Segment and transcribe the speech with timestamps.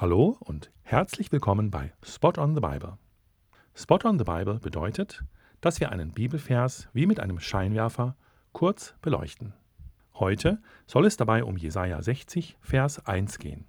[0.00, 2.98] Hallo und herzlich willkommen bei Spot on the Bible.
[3.74, 5.24] Spot on the Bible bedeutet,
[5.60, 8.14] dass wir einen Bibelvers wie mit einem Scheinwerfer
[8.52, 9.54] kurz beleuchten.
[10.14, 13.66] Heute soll es dabei um Jesaja 60, Vers 1 gehen.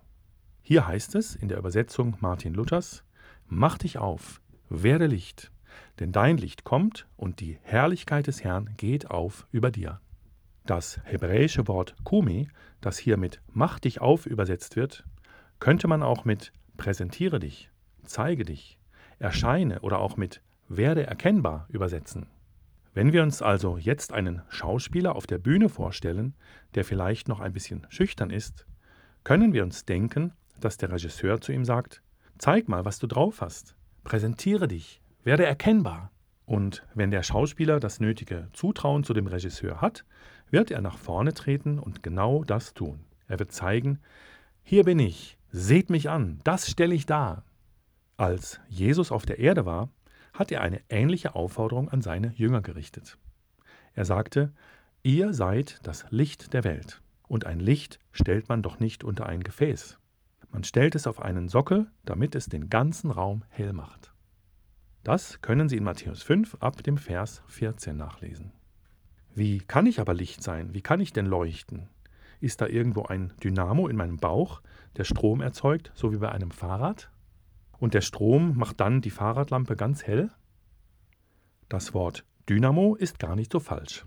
[0.62, 3.04] Hier heißt es in der Übersetzung Martin Luthers:
[3.48, 4.40] Mach dich auf,
[4.70, 5.52] werde Licht,
[6.00, 10.00] denn dein Licht kommt und die Herrlichkeit des Herrn geht auf über dir.
[10.68, 12.50] Das hebräische Wort Kumi,
[12.82, 15.06] das hier mit Mach dich auf übersetzt wird,
[15.60, 17.70] könnte man auch mit präsentiere dich,
[18.06, 18.80] zeige dich,
[19.20, 22.28] erscheine oder auch mit werde erkennbar übersetzen.
[22.94, 26.34] Wenn wir uns also jetzt einen Schauspieler auf der Bühne vorstellen,
[26.76, 28.66] der vielleicht noch ein bisschen schüchtern ist,
[29.24, 32.02] können wir uns denken, dass der Regisseur zu ihm sagt,
[32.38, 36.12] zeig mal, was du drauf hast, präsentiere dich, werde erkennbar.
[36.46, 40.04] Und wenn der Schauspieler das nötige Zutrauen zu dem Regisseur hat,
[40.50, 43.06] wird er nach vorne treten und genau das tun.
[43.28, 44.00] Er wird zeigen,
[44.64, 47.44] hier bin ich, Seht mich an, das stelle ich dar.
[48.18, 49.90] Als Jesus auf der Erde war,
[50.34, 53.18] hat er eine ähnliche Aufforderung an seine Jünger gerichtet.
[53.94, 54.54] Er sagte,
[55.02, 59.42] Ihr seid das Licht der Welt, und ein Licht stellt man doch nicht unter ein
[59.42, 59.98] Gefäß.
[60.52, 64.14] Man stellt es auf einen Sockel, damit es den ganzen Raum hell macht.
[65.04, 68.52] Das können Sie in Matthäus 5 ab dem Vers 14 nachlesen.
[69.34, 70.74] Wie kann ich aber Licht sein?
[70.74, 71.88] Wie kann ich denn leuchten?
[72.40, 74.62] Ist da irgendwo ein Dynamo in meinem Bauch,
[74.98, 77.12] der Strom erzeugt, so wie bei einem Fahrrad?
[77.80, 80.30] Und der Strom macht dann die Fahrradlampe ganz hell?
[81.68, 84.06] Das Wort Dynamo ist gar nicht so falsch.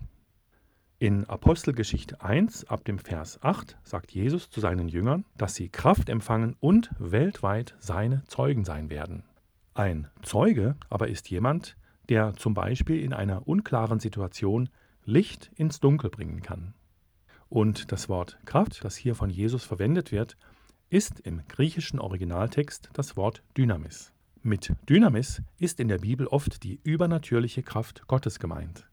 [0.99, 6.09] In Apostelgeschichte 1 ab dem Vers 8 sagt Jesus zu seinen Jüngern, dass sie Kraft
[6.09, 9.23] empfangen und weltweit seine Zeugen sein werden.
[9.73, 11.75] Ein Zeuge aber ist jemand,
[12.09, 14.69] der zum Beispiel in einer unklaren Situation
[15.03, 16.73] Licht ins Dunkel bringen kann.
[17.53, 20.37] Und das Wort Kraft, das hier von Jesus verwendet wird,
[20.89, 24.11] ist im griechischen Originaltext das Wort Dynamis.
[24.41, 28.89] Mit Dynamis ist in der Bibel oft die übernatürliche Kraft Gottes gemeint.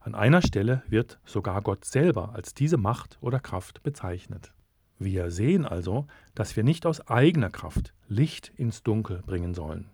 [0.00, 4.54] An einer Stelle wird sogar Gott selber als diese Macht oder Kraft bezeichnet.
[4.98, 9.90] Wir sehen also, dass wir nicht aus eigener Kraft Licht ins Dunkel bringen sollen.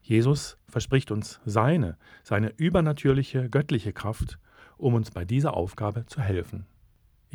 [0.00, 4.38] Jesus verspricht uns seine, seine übernatürliche göttliche Kraft,
[4.76, 6.66] um uns bei dieser Aufgabe zu helfen.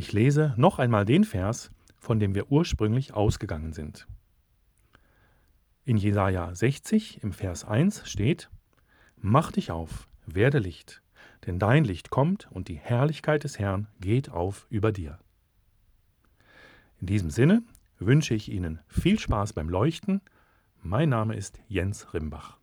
[0.01, 1.69] Ich lese noch einmal den Vers,
[1.99, 4.07] von dem wir ursprünglich ausgegangen sind.
[5.85, 8.49] In Jesaja 60 im Vers 1 steht:
[9.17, 11.03] Mach dich auf, werde Licht,
[11.45, 15.19] denn dein Licht kommt und die Herrlichkeit des Herrn geht auf über dir.
[16.99, 17.61] In diesem Sinne
[17.99, 20.21] wünsche ich Ihnen viel Spaß beim Leuchten.
[20.81, 22.57] Mein Name ist Jens Rimbach.